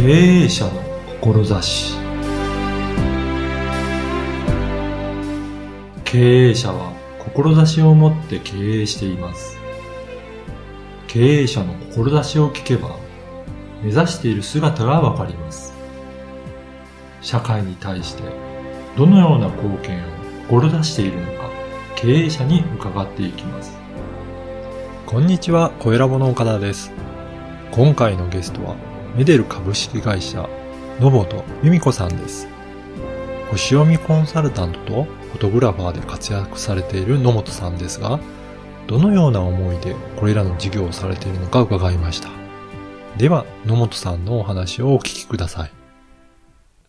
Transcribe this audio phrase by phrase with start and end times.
[0.00, 0.04] 経
[0.44, 0.70] 営者の
[1.20, 1.98] 志。
[6.04, 9.58] 経営者は志を持って経営しています。
[11.08, 12.96] 経営者の志を聞けば
[13.82, 15.74] 目指している姿がわかります。
[17.20, 18.22] 社会に対して
[18.96, 20.06] どのような貢献を
[20.48, 21.50] 志しているのか
[21.96, 23.76] 経営者に伺っていきます。
[25.06, 26.92] こんにちは、小ラボの岡田です。
[27.72, 28.76] 今回のゲストは、
[29.18, 30.48] メデル株式会社、
[31.00, 32.46] 野本由美子さんです。
[33.50, 38.20] 星読みコンサルタントとフォトグラファーで活躍されている野本さんですが、
[38.86, 42.28] どのような思いでこれらの事業をされているのか伺いました。
[43.16, 45.72] では、野本さんのお話をお聞きください。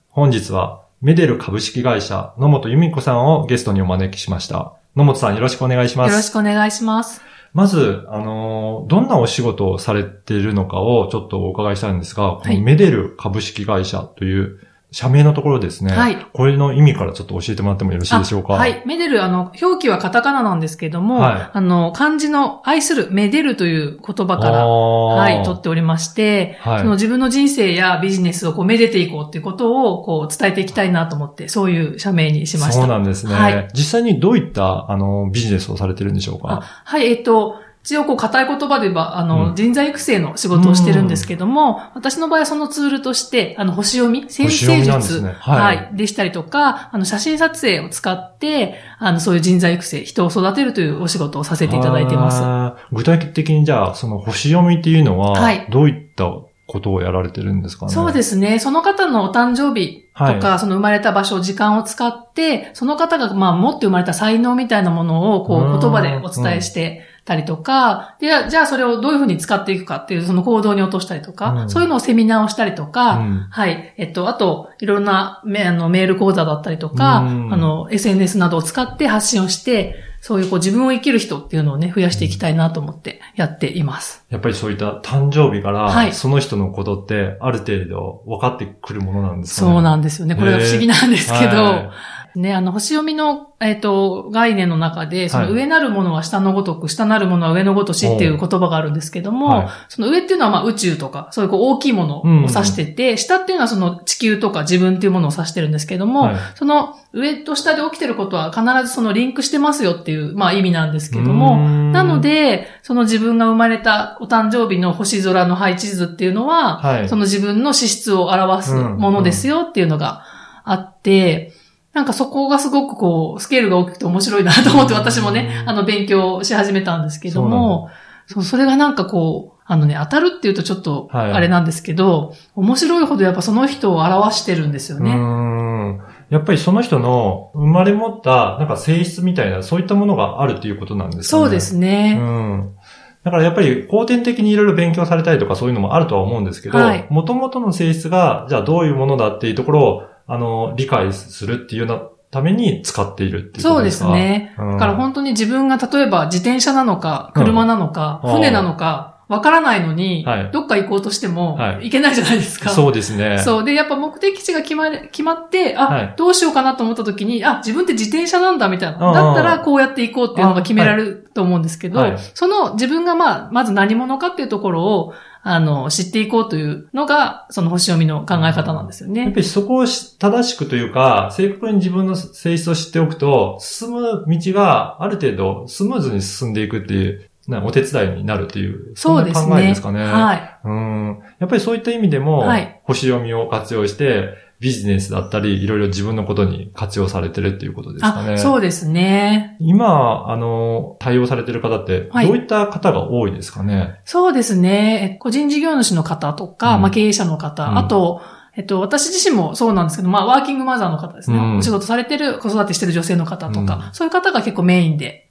[0.09, 7.28] 本日はメデル株式会社野本由美子さんをゲストにお招きしました野本さんよろしくお願いしますよろしくお願いします。
[7.53, 14.59] まず、あのーどんなお仕事をされているのかをちょっとお伺いしたいんですが、このメデル株式会社という
[14.91, 15.93] 社名のところですね。
[15.93, 18.53] はいこれの意味からちょっと教えてもらってもよろしいでしょうか？
[18.53, 18.81] あはい。
[18.85, 32.73] メデル、あの、表記はカタカナなんですけども、はいあの、漢字の愛する、めでるという言葉から、ははい、取っておりまして、はいその自分の人生やビジネスをこう、めでていこうっていうことを、こう、伝えていきたいなと思って、そういう社名にしました。
[32.73, 33.33] そうなんですね。
[33.35, 36.61] はい実際にどういった、あの、ビジネスをされてるんでしょうあか。
[36.61, 39.55] はい、えっ、と、一応こう、硬い言葉で言えば、あの、うん。
[39.55, 45.77] 人材育成の仕事をしてるんですけども、私の場合はそのツールとして、あの、星読み、先生術、ねはい。
[45.77, 52.85] はい、でしたりとか、あの、写真撮影を使って、あの、そういう人材育成、人を育てるというお仕事をさせていただいています。
[52.91, 55.65] 具体的にじゃあ、その星読みっていうのは、はい。
[55.69, 56.25] どういった
[56.67, 57.91] ことをやられてるんですかね？
[57.91, 58.59] そうですね。
[58.59, 65.75] その方のお誕生日とか、その生まれた場所、時間を使って、その方が、まあ、持って生まれた才能みたいなものを、こうん。
[65.75, 73.93] う、言葉でお伝えしてたりとか、で、じゃあそれをどういうふうに使っていくかっていう、その行動に落としたりとか、うんそういうのをセミナーをしたりとか、うんはい。
[73.97, 84.25] えっと、あと、いろんなメあのメール講座だったりとか、うんあの、SNS などを使って発信をして、そういうこう自分を生きる人っていうのをね、増やしていきたいなと思ってやっています。
[84.29, 89.71] やっぱりそういった誕生日から、はいその人のことってある程度分かってくるものなんですかね。
[89.73, 90.35] そうなんですよね。
[90.35, 91.93] これが不思議なんですけど、は
[92.35, 99.67] ね、あの、星読みの、えっ、と、概念の中で、その上なるものは下のごとく、下なるものは上のごとしっていう言葉があるんですけども、はい。
[99.89, 106.35] その上っていうのはまあ宇宙とか、そういうこう大きいものを指してて、下っていうのはその地球とか自分っていうものを指してるんですけども、はい。
[106.55, 111.91] その上と下で起きてることは必ずそのリンクしてますよっていう、まあ意味なんですけどうーも、ん。
[111.91, 117.09] なので、その自分が生まれたお誕生日の星空の配置図っていうのは、はい。
[117.09, 120.23] その自分の資質を表すものですよっていうのが
[120.63, 121.53] あって、
[121.93, 127.89] なんかそこがすごくこう、スケールが大きくて面白いなと思って私もね、あの、勉強し始めたんですけども、
[128.27, 135.13] そう、それがなんかこう、あのね、当たるっていうとちょっと、はいあれなんですけど、面白いほどやっぱその人を表してるんですよね。
[135.13, 141.43] んやっぱりその人の生まれ持ったなんか性質みたいな、そういったものがあるっていうことなんですかね。
[141.43, 142.15] そうですうね。
[142.15, 142.75] ん。
[143.23, 152.01] だからやっぱり後天的にいろいろ勉強されたりとかそういうのもあるとは思うんですけど、はい元々の性質が、じゃあどういうものだっていうところを、あの、理解するっていうような
[152.31, 154.55] ために使っているっていうこそうですね。
[154.57, 162.69] うんだから本当に自分が例えば自転車なのか、うん車なのか、うん船なのか、わからないのに、はいどっか行こうとしてもはい行けないじゃないですか。
[162.69, 163.39] そうですね。
[163.39, 163.63] そう。
[163.63, 169.07] で、やっぱ目的地が決まる、決まって、あ、はいどうしようかなと思った時に、あ、自分って自転車なんだみたいな。
[169.07, 179.23] うんだったらこうやって行こうっていうのが決められると思うんですけど、はいその自分がまあ、まず何者かっていうところを、あの、知っていこうというのが、その星読みの考え方なんですよね。
[179.23, 189.51] やっぱりそこを正しくというか、正確に自分の性質を知っておくと、進む道がある程度スムーズに進んでいくっていう、なお手伝いになるっていう、そうですね。
[189.51, 190.03] 考えですかね。
[190.03, 190.57] はい。
[190.63, 191.19] うん。
[191.39, 194.29] やっぱりそういった意味でも、はい星読みを活用して、
[194.59, 198.33] ビジネスだったり、いろいろ自分のことに活用されてるっていうことですかね。
[198.33, 199.55] あ、そうですね。
[199.59, 204.01] 今、あの、対応されてる方って、はいどういった方が多いですかね？
[204.03, 205.13] そうですね。
[205.15, 208.21] え個人事業主の方とか、うんまあ経営者の方、うんあと、
[208.57, 211.37] えっと、私自身もそうなんですけど、まあ、ワーキングマザーの方ですね。
[211.37, 215.28] うんお仕事されてる、子育てしてる女性の方とか、うんそういう方が結構メインで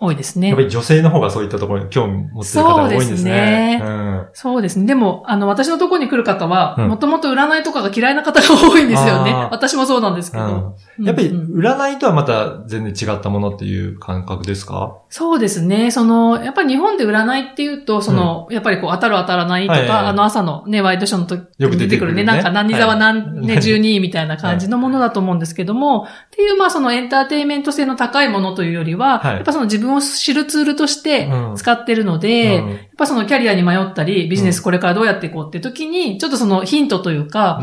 [0.00, 0.48] 多いですね。
[0.48, 0.62] やっぱ。
[0.62, 3.10] り女性の方がそういったところに興味持ってる方が多いんですね。
[3.12, 3.80] そうですね。
[3.82, 4.86] うんそうですね。
[4.86, 6.88] でも、あの、私のところに来る方は、うん。
[6.88, 9.32] もともと占いとかが嫌いな方が多いんですよね。
[9.50, 10.76] 私もそうなんですけど。
[10.98, 11.04] うん。
[11.04, 11.54] やっぱり、うん。
[11.54, 14.98] うん占いとはまた全然違ったものっていう感覚ですか？
[15.08, 15.90] そうですね。
[15.90, 22.32] その、やっぱり日本で占いっていうと、その、やっぱりこう、当たる当たらないとか、はいはいあの朝のね、ワイドショーの時よくに出てくるね、るね。
[22.32, 29.34] なんか何座は何、はいね、12位みたいな感じのものだと思うんですけども、っていう、まあそのエンターテインメント性の高いものというよりは、はい。
[29.36, 31.56] やっぱその自分分を知るツールとしてうん。
[31.56, 32.70] 使ってるので、うん。
[32.70, 37.62] やっぱそのキャリアに迷ったり、ビジネスこれからどうやっていこうって時に、ちょっとそのヒントというか、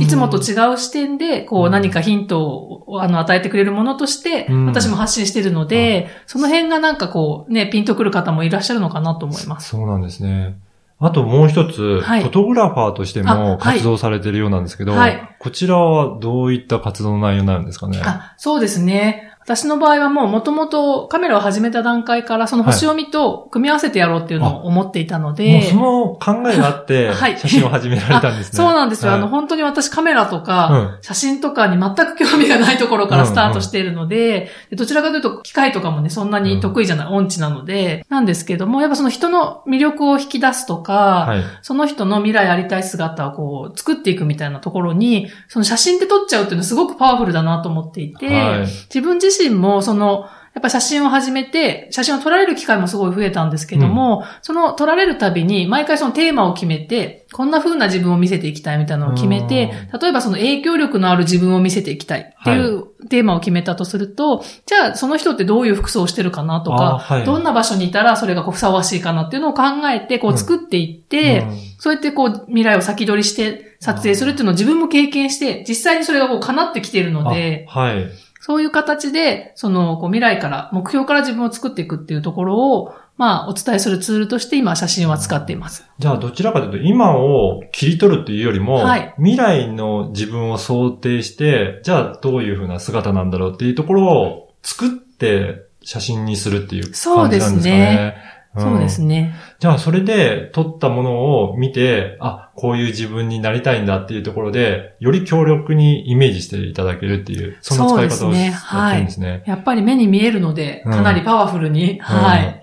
[0.00, 1.72] いつもと違う視点で、こううん。
[1.72, 9.70] 何かヒントをあの与えてくれるものとしてうん、私も発信してるので、その辺がなんかこう、ね、ピンとくる方もいらっしゃるのかなと思います。
[9.70, 10.58] そうなんですね。
[11.04, 12.22] あともう一つ、はい。
[12.22, 13.58] フォトグラファーとしてあもはい。
[13.58, 15.36] 活動されてるようなんですけど、はい。
[15.40, 18.00] こちらはどういった活動の内容になるんですかね？
[18.04, 19.31] あ、そうですね。
[19.44, 27.38] 私の場合はもう元々カメラを始めた段階からその星読みと組み合わせてやろうっていうのを思っていたので、もうその考えがあって、 はい。
[27.38, 28.56] 写真を始められたんですね。
[28.56, 29.10] そうなんですよ。
[29.10, 29.20] はい。
[29.20, 30.98] あの、本当に私カメラとうか、ん。
[31.02, 41.42] 写真とかに全く興味がないところからスタートしているので、でどちらかというと機械とかもね、そんなに得意じゃない、音痴なので、なんですけども、やっぱその人の魅力を引き出すとか、はい。
[41.62, 48.60] その人の未来ありたい姿をこう作っていくみたいなところに、その写真で撮っちゃうっていうのはすごくパワフルだなと思っていて、はい。
[48.60, 67.24] 自分自身もその、やっぱ写真を始めて、写真を撮られる機会もすごい増えたんですけども、その撮られるたびに、毎回そのテーマを決めて、こんな風な自分を見せていきたいみたいなのを決めて、例えばその影響力のある自分を見せていきたいっていうテーマを決めたとすると、じゃあその人ってどういう服装をしてるかなとか、あはい。
[67.24, 71.58] どんな場所にいたらそれがこうふさわしいかなっていうのを考えて、こう作っていって、うん。
[71.78, 78.10] そうやってこう未来を先取りして撮影するっていうのを自分も経験して、実際にそれがこう叶ってきているので、あはい。
[78.44, 85.86] そういう形で、そのこう未来から、目標から自分を作っていくっていうところを、まあお伝えするツールとして今写真は使っています。
[86.00, 97.56] じゃあどちらかというと今を切り取るっていうよりも、はい未来の自分を想定して、じゃあどういうふうな姿なんだろうっていうところを作って写真にするっていう感じなんですかね。
[97.56, 99.34] そうですねんそうですね。
[99.60, 109.42] じゃあ、それで撮ったものを見て、あ、こういう自分になりたいんだっていうところで、より強力にイメージしていただけるっていう、そんな使い方をそうですねやってるんですね。
[109.46, 112.58] やっぱり目に見えるので、かなりパワフルに、はい。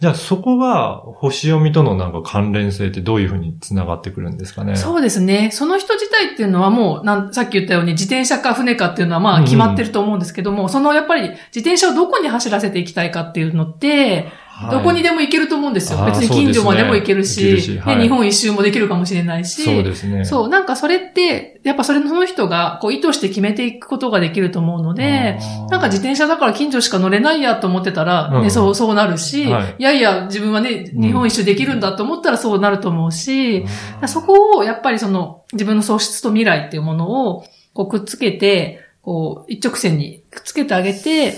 [0.00, 4.76] じゃあ、そこが星読みとのなんか関連性ってどういうふうに繋がってくるんですかね？
[4.76, 5.50] そうですね。
[5.52, 14.70] その人自体っていうのはもう、なんさっき言ったように自転車か船かっていうのはまあ決まってると思うんですけども、そのやっぱり自転車をどこに走らせていきたいかっていうのって、はい。
[14.70, 16.04] どこにでも行けると思うんですよ。
[16.04, 17.96] 別に近所までも行けるし、ねるしはい。
[17.96, 20.24] ね日本一周もできるかもしれないし、そうですね。
[20.24, 25.38] そう、なんかそれって、やっぱそれその人がこう意図して決めていくことができると思うので、
[25.70, 28.50] なんか自転車だから近所しか乗れないやと思ってたら、ね、うん。
[28.50, 29.74] そう、そうなるし、はい。
[29.78, 31.02] い、やいや、自分はね、うん。
[31.02, 33.64] 日本一周できるんだと思ったらそうなると思うし、
[34.06, 41.34] そこをやっぱりその自分の素質と未来っていうものをこうくっつけて、こう一直線にくっつけてあげて、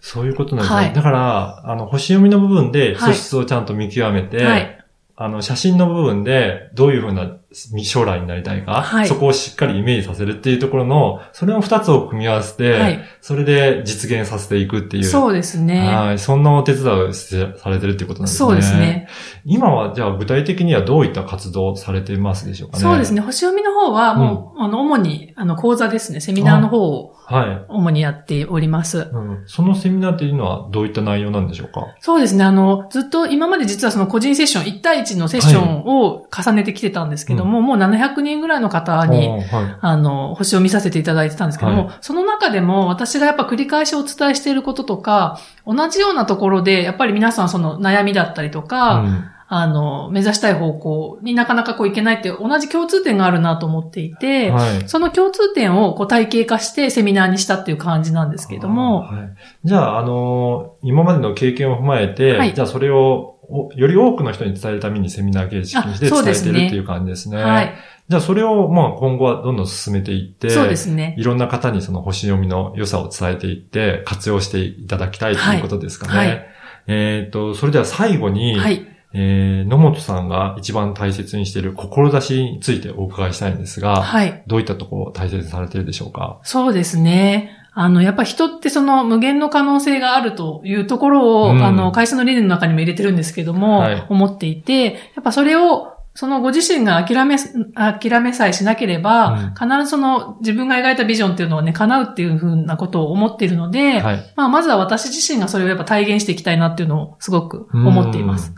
[0.00, 0.76] そう、いうことなんですね。
[0.76, 4.84] はいだから、あの、星読みの部分ではい素質をちゃんと見極めて、はい。
[5.16, 15.04] あの、写真の部分でどういうふうな将来になりたいか、はいそこをしっかりイメージさせるっていうところの、それを二つを組み合わせて、はいそれで実現させていくっていう。
[15.04, 15.86] そうですね。
[15.86, 16.18] はい。
[16.18, 18.38] そんなお手伝いをされてるっていうことなんですね。
[18.38, 19.08] そうですね。
[19.44, 22.82] 今は、じゃあ具体的にはどういった活動をされていますでしょうかね？
[22.82, 23.20] そうですね。
[23.20, 26.20] 星読みの方はもう、あの、主に、あの、講座ですね。
[26.20, 27.64] セミナーの方をはい。
[27.68, 29.08] 主にやっております。
[29.12, 31.86] うん、そのセミナーっていうのはどういった内容なんでしょうか？
[32.00, 32.42] そうですね。
[32.42, 39.44] あの、ずっと今まで実はその個人セッション、1対1のセッションを重ねてきてたんですけども、もう700人ぐらいの方に、はい。
[39.80, 54.88] あの、星を見させていただいてたんですけども、はその中でも私がやっぱ繰り返しお伝えしていることとか、同じようなところで、やっぱり皆さんその悩みだったりとか、うんあの、目指したい方向になかなかこういけないっていう同じ共通点があるなと思っていて、はい。
[54.88, 59.32] その共通点をこう体系化してセミナーにしたっていう感じなんですけども、はい。
[59.64, 67.42] じゃあ、あのー今までの経験を踏まえて、はいじゃあそれをおより多くの人に伝えるためにセミナー形式にして伝えてるっていう感じですね。
[67.42, 67.74] はい。
[68.08, 71.16] じゃあそれを、まあ今後はどんどん進めていって、そうですね。
[71.18, 76.12] いろんな方にその星読みの良さを伝えていって、活用していただきたいということですかね。
[76.16, 76.50] はいはい
[76.86, 78.89] えっ、と、それでは最後に、はい。
[79.12, 84.42] えー野本さんが一番大切にしている志についてお伺いしたいんですが、はい。
[84.46, 86.40] どういったところを大切にされているでしょうか？
[86.42, 87.56] そうですね。
[87.72, 94.90] あの、やっぱ人ってその無限の可能性があるというところを、うんあの、会社の理念の中にも入れてるんですけども、はい思っていて、や
[95.20, 97.36] っぱそれを、そのご自身が諦め、
[97.74, 104.32] 諦めさえしなければ、必ずその自分が描いたビジョンっていうのはね、叶うっていうふうなことを思っているので、はい。
[104.34, 108.52] まあ、まずは私自身がそれをやっぱ体現していきたいなっていうのをすごく思っています。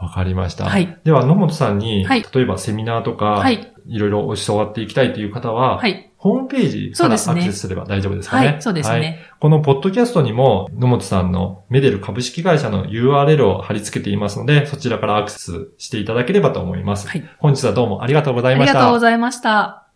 [0.00, 0.06] うん。
[0.06, 0.64] わかりました。
[0.64, 0.98] はい。
[1.04, 3.72] では、野本さんに、はい例えばセミナーとか、はい。
[3.86, 6.06] いろいろ教わっていきたいという方は、はい。
[6.16, 8.46] ホームページからアクセスすれば大丈夫ですかね。
[8.48, 8.62] はい。
[8.62, 9.20] そうですはいね。
[9.40, 17.08] このポッドキャストにも、野本さんのメデル株式会社の URL を貼り付けていますので、そちらからアクセスしていただければと思います。
[17.08, 17.28] はい。
[17.38, 18.72] 本日はどうもありがとうござあいました。
[18.74, 19.86] りがとうございました。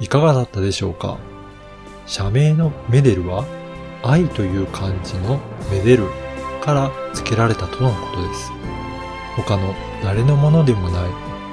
[0.00, 1.18] いかがだったでしょうか？
[2.06, 3.44] 社名のメデルは
[4.02, 5.38] 愛という漢字の
[5.70, 6.04] めでる
[6.64, 8.50] から付けられたとのことです。
[9.36, 11.10] 他の誰のものでもない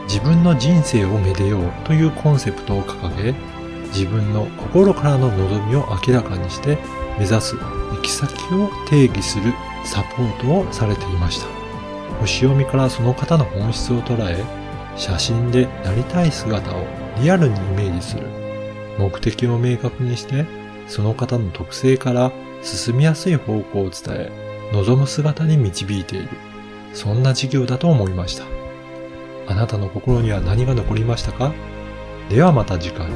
[0.07, 3.33] 自分の人生をめでようというコンセプトを掲げ、
[3.87, 6.77] 自分の心からの望みを明らかにして
[7.19, 9.53] 目指す行き先を定義する
[9.83, 11.47] サポートをされていました。
[12.19, 14.43] 星読みからその方の本質を捉え、
[14.95, 16.85] 写真でなりたい姿を
[17.21, 18.27] リアルにイメージする。
[18.97, 20.45] 目的を明確にして、
[20.87, 24.40] その方の特性から進みやすい方向を伝え、
[24.71, 26.29] 望む姿に導いている。
[26.93, 28.45] そんな授業だと思いました。
[29.47, 31.53] あなたの心には何が残りましたか？
[32.29, 33.07] ではまた次回。